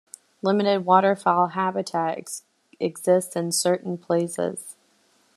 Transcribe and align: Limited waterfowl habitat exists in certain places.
Limited 0.41 0.83
waterfowl 0.83 1.49
habitat 1.49 2.27
exists 2.79 3.35
in 3.35 3.51
certain 3.51 3.99
places. 3.99 4.75